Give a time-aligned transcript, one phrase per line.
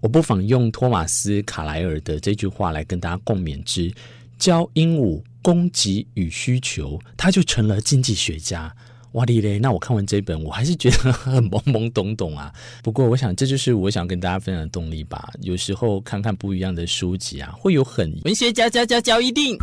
[0.00, 3.92] 我不妨用托马斯·卡莱尔的这句话来跟大家共勉之：
[4.38, 8.72] 教鹦鹉供给与需求，他就成了经济学家。
[9.12, 9.58] 哇哩嘞！
[9.58, 12.52] 那我看完这本，我还是觉得很懵懵懂懂啊。
[12.84, 15.32] 不过，我想这就是我想跟大家分享的动力吧。
[15.40, 19.58] 有时候看看不一样的书籍啊，会有很文学家教教教一定。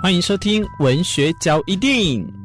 [0.00, 2.43] 欢迎收听文学交一定。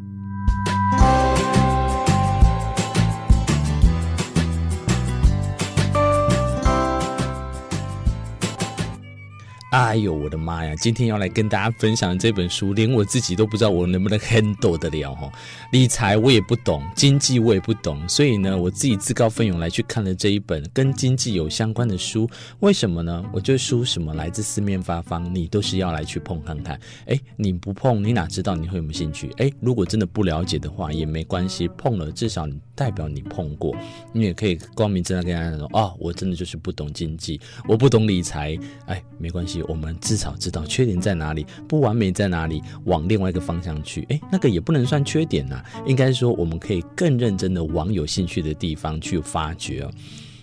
[9.69, 10.73] 哎呦，我的妈呀！
[10.75, 15.31] 今天要来跟大家分享这本书，连我自己都不知道我能不能 handle 得了哈。
[15.71, 22.27] 理财我也不懂，经济我也不懂，所以呢，我自己自告奋勇来去看了这一本跟经济有相关的书。
[22.61, 23.23] 为什么呢？
[23.31, 26.79] 我觉得书什么来自四面八方，你都是要来去碰看看。
[27.05, 29.29] 哎，你不碰，你哪知道你会有没有兴趣？
[29.37, 33.75] 哎，如果真的不了解的话，也没关系，碰了至少你代表你碰过，
[34.11, 38.57] 你也可以光明正大跟大家说，哦，我真的就是不懂经济，我不懂理财。
[38.87, 39.58] 哎，没关系。
[39.63, 44.05] 我们至少知道缺点在哪里，不完美在哪里，往另外一个方向去。
[44.09, 49.87] 诶，那个也不能算缺点呐，应该说我们可以更认真的往有兴趣的地方去发掘。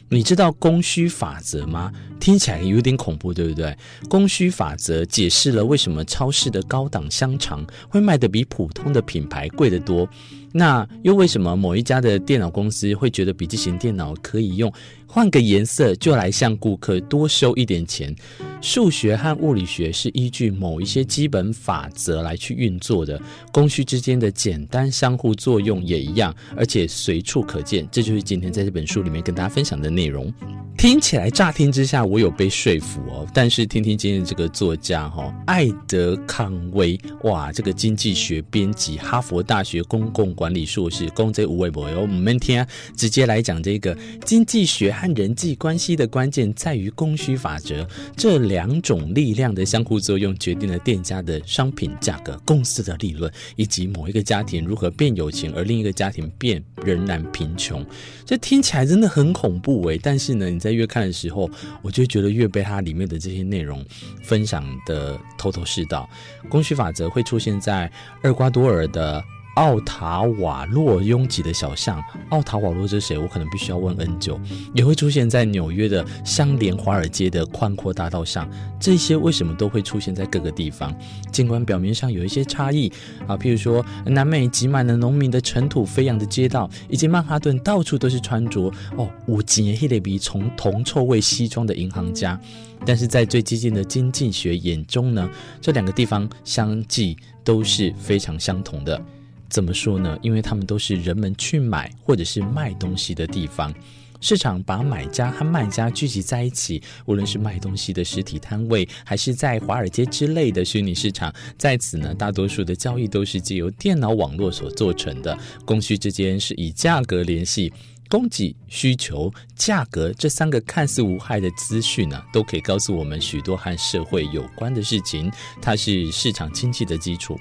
[0.09, 1.93] 你知道供需法则吗？
[2.21, 3.77] 听起来有点恐怖，对不对？
[4.09, 10.09] 供需法则解释了为什么超市的高档香肠会卖得比普通的品牌贵得多。
[10.53, 14.73] 那又为什么某一家的电脑公司会觉得笔记型电脑可以用，
[15.09, 18.15] 换个颜色就来向顾客多收一点钱？
[18.61, 23.21] 数学和物理学是依据某一些基本法则来去运作的，
[23.53, 27.87] 供需之间的简单相互作用也一样，而且随处可见。
[27.91, 30.33] 这就是今天在这本书里面跟大家分享的内容。
[30.77, 42.03] 听起来乍听之下我有被说服哦，但是听听今天这个作家哈、哦，艾德康威，哇，这个经济学编辑，哈佛大学公共管理硕士，公这无微博哟。
[42.03, 43.97] 我们听啊，直接来讲这个
[44.27, 57.85] 经济学和人际关系的关键在于供需法则，这两种力量的相互作用决定了店家的商品价格、公司的利润，以及某一个家庭如何变有钱，而另一个家庭变仍然贫穷。
[58.25, 61.49] 这听起来真的很恐怖诶，但是呢，你在越看的时候，
[61.83, 63.85] 我就觉得越被它里面的这些内容
[64.23, 66.09] 分享的头头是道。
[66.49, 67.91] 供需法则会出现在
[68.23, 69.23] 厄瓜多尔的
[69.57, 73.17] 奥塔瓦洛拥挤的小巷，奥塔瓦洛是谁？
[73.17, 74.39] 我可能必须要问 N 久。
[74.75, 78.47] 也会出现在纽约的相连华尔街的宽阔大道上，
[78.79, 80.95] 这些为什么都会出现在各个地方？
[81.33, 82.93] 尽管表面上有一些差异
[83.27, 92.39] 啊，譬如说南美挤满了农民的尘土飞扬的街道，以及曼哈顿到处都是穿着哦五级黑类比从铜臭味西装的银行家，
[92.85, 95.27] 但是在最激进的经济学眼中呢，
[95.63, 99.01] 这两个地方相继都是非常相同的。
[99.49, 100.19] 怎么说呢？
[100.23, 103.73] 因为他们都是人们去买或者是卖东西的地方。
[104.19, 115.37] 市场把买家和卖家聚集在一起，无论是卖东西的实体摊位，还是在华尔街之类的虚拟市场，在此呢，大多数的交易都是借由电脑网络所做成的。
[115.67, 117.71] 供需之间是以价格联系，
[118.09, 125.31] 供给、需求、价格这三个看似无害的资讯呢，都可以告诉我们许多和社会有关的事情。
[125.61, 127.39] 它是市场经济的基础。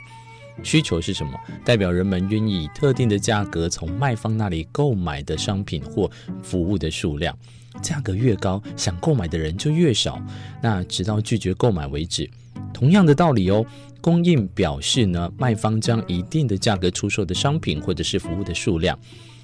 [0.64, 1.38] 需求是什么？
[1.64, 6.10] 代表人们愿意以特定的价格从卖方那里购买的商品或
[6.42, 7.38] 服务的数量。
[7.82, 10.22] 价格越高，想购买的人就越少，
[10.62, 12.30] 那直到拒绝购买为止。
[12.74, 13.66] 同样的道理哦，
[14.00, 18.98] 供应表示呢，卖方将一定的价格出售的商品或者是服务的数量。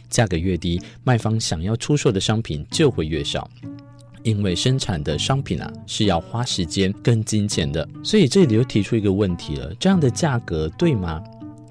[0.10, 3.50] 价格越低，卖方想要出售的商品就会越少。
[4.24, 11.22] 因为生产的商品啊是要花时间跟金钱的，所以这里又提出一个问题了：这样的价格对吗？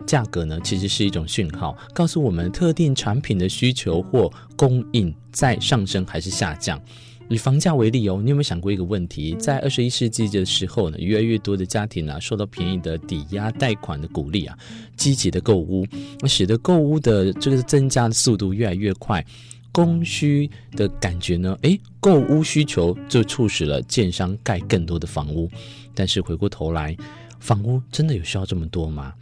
[0.06, 6.80] 价格呢其实是一种讯号，告诉我们特定产品的需求或供应在上升还是下降。
[7.28, 9.36] 以房价为例哦，你有没有想过一个问题？
[9.38, 14.58] 在二十一世纪的时候呢，越来越多的家庭啊受到便宜的抵押贷款的鼓励啊，
[14.96, 15.86] 积极的购屋，
[16.26, 19.24] 使得购物的这个增加的速度越来越快。
[19.72, 21.56] 供需的感觉呢？
[21.62, 25.50] 诶，购屋需求就促使了建商盖更多的房屋。
[25.94, 26.96] 但是回过头来，
[27.38, 29.14] 房屋真的有需要这么多吗？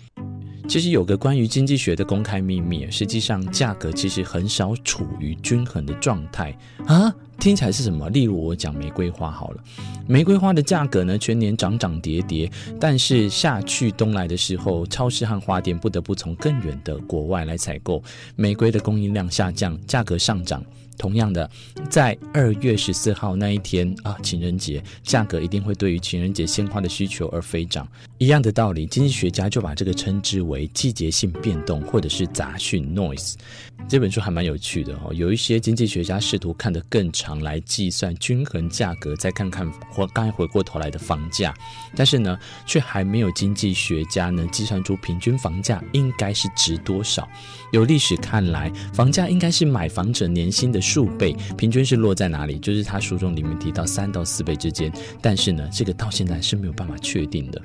[0.67, 6.57] 其实有个关于经济学的公开秘密，实际上价格其实很少处于均衡的状态
[6.87, 7.15] 啊。
[7.39, 8.11] 听起来是什么？
[8.11, 9.63] 例如我讲玫瑰花好了，
[10.09, 12.51] 玫瑰花的价格呢，全年涨涨跌跌，
[12.81, 18.03] 但是夏去冬来的时候，超市和花店不得不从更远的国外来采购，
[18.35, 20.65] 玫瑰的供应量下降，价格上涨。
[20.99, 21.49] 同样的，
[21.89, 27.87] 在二月十四号那一天啊，情人节，价格一定会对于情人节鲜花的需求而飞涨。
[28.19, 32.93] 一样的道理，经济学家就把这个称之为季节性变动，或者是杂讯。
[33.89, 41.55] 这本书还蛮有趣的哦，有一些经济学家试图看得更长来计算均衡价格，再看看或刚才回过头来的房价，
[41.95, 42.37] 但是呢，
[42.67, 47.29] 却还没有经济学家能计算出平均房价应该是值多少。
[47.73, 52.59] 由历史看来，房价应该是买房者年薪的数倍，平均是落在哪里？
[52.59, 54.93] 就是他书中里面提到三到四倍之间，
[55.23, 57.63] 但是呢，这个到现在是没有办法确定的。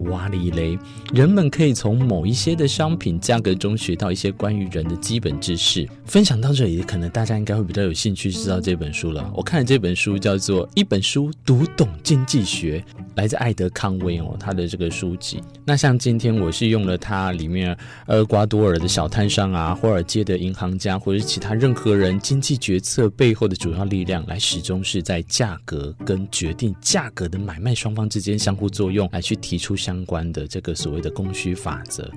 [0.00, 0.78] 哇哩嘞！
[1.12, 5.86] 人们可以从某一些的商品价格中学到一些关于人的基本知识。
[6.06, 9.30] 分享到这里，可能大家应该会比较有兴趣知道这本书了。
[9.34, 12.82] 我看的这本书叫做《一本书读懂经济学》，
[13.16, 15.42] 来自艾德康威哦，他的这个书籍。
[15.66, 17.76] 那像今天我是用了他里面
[18.06, 29.89] 厄瓜多尔的小摊商啊，华尔街的银行家，或者是其他任何人经济决策背后的主要力量，来始终是在价格跟决定价格的买卖双方之间相互作用，来去提出相。
[29.90, 32.08] 相关的这个所谓的供需法则，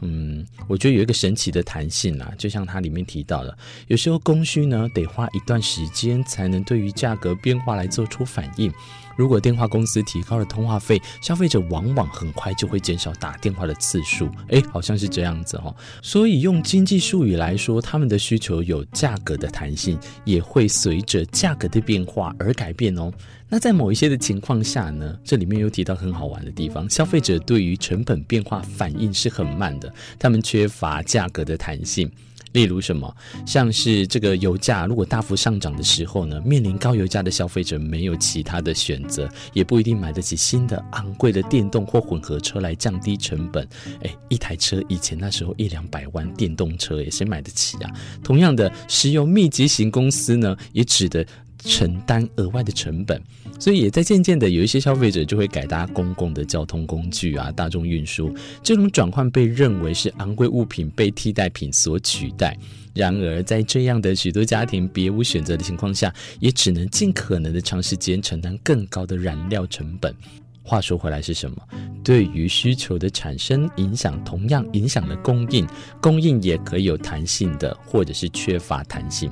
[0.00, 3.56] 嗯，我觉得有一个神奇的弹性啊，就像它里面提到的，
[3.86, 8.72] 有时候供需呢得花一段时间才能对于价格变化来做出反应。
[9.16, 14.28] 如果电话公司提高了通话费，消费者往往很快就会减少打电话的次数。
[14.46, 15.74] 诶，好像是这样子哦。
[16.00, 23.12] 所以用经济术语来说，他们的需求有价格的弹性，也会随着价格的变化而改变哦。
[23.50, 29.87] 那在某一些的情况下呢，这里面又提到很好玩的地方，消费者对于成本变化反应是很慢的，
[30.18, 32.10] 他们缺乏价格的弹性。
[32.52, 33.14] 例如什么，
[33.46, 43.68] 像是这个油价如果大幅上涨的时候呢，面临高油价的消费者没有其他的选择，也不一定买得起新的昂贵的电动或混合车来降低成本。
[44.00, 47.90] 诶，一台车以前那时候一两百万，电动车也谁买得起啊？
[48.24, 51.24] 同样的，石油密集型公司呢，也指的。
[51.68, 53.22] 承担额外的成本，
[53.60, 58.34] 所以也在渐渐的有一些消费者就会改搭公共的交通工具啊，大众运输。
[58.62, 62.56] 这种转换被认为是昂贵物品被替代品所取代。
[62.94, 70.12] 然而，在这样的许多家庭别无选择的情况下，也只能尽可能的长时间承担更高的燃料成本。
[70.62, 71.56] 话说回来是什么？
[72.02, 75.66] 对于需求的产生影响，同样影响了供应。
[76.00, 79.30] 供应也可以有弹性的，或者是缺乏弹性。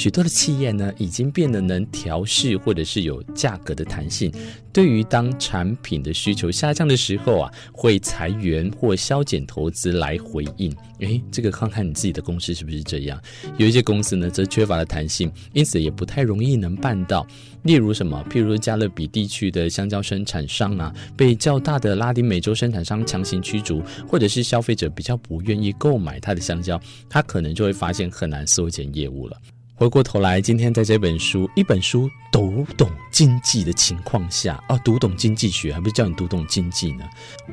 [0.00, 4.32] 许多的企业呢，已经变得能调适或者是有价格的弹性。
[4.72, 10.74] 对于当产品的需求下降的时候啊，会裁员或削减投资来回应。
[11.00, 13.20] 诶，这个看看你自己的公司是不是这样？
[13.58, 17.26] 有一些公司呢，则缺乏了弹性，因此也不太容易能办到。
[17.64, 18.24] 例如什么？
[18.30, 29.36] 譬如加勒比地区的香蕉生产商啊，被较大的拉丁美洲生产商强行驱逐，或者是消费者比较不愿意购买他的香蕉，他可能就会发现很难缩减业务了。
[29.80, 37.04] 回过头来，今天在这本书，一本书读懂经济的情况下，哦，读懂经济学，还不是叫你读懂经济呢？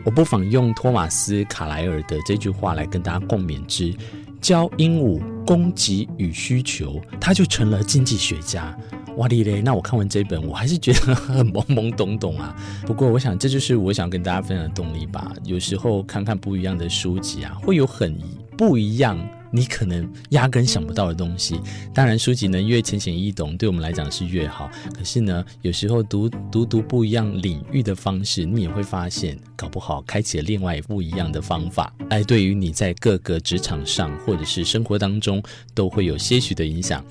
[0.03, 3.95] 我不妨用托马斯卡莱尔的这句话来跟大家共勉之：
[4.41, 8.77] 教鹦鹉供给与需求，他就成了经济学家。
[9.15, 9.61] 哇哩嘞！
[9.61, 12.53] 那我看完这本，我还是觉得很懵懵懂懂啊。
[12.85, 15.31] 不过，我想这就是我想跟大家分享的动力吧。
[15.45, 18.19] 有时候看看不一样的书籍啊，会有很
[18.57, 19.17] 不一样。
[19.51, 21.59] 你可能压根想不到的东西，
[21.93, 24.69] 当然书籍呢越浅显易懂，对我们来讲是越好。
[24.93, 35.41] 可是呢，有时候读读读不一样领域的方式，你也会发现，搞不好开启了另外不一样的方法，来对于你在各个职场上或者是生活当中，
[35.73, 37.03] 都会有些许的影响。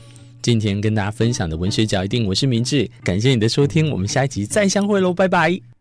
[0.43, 5.76] 今天跟大家分享的文学角一定，我是明智，感谢你的收听，我们下一集再相会喽，拜拜。